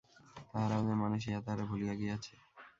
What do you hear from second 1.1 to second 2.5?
ইহা তাহারা ভুলিয়া গিয়াছে।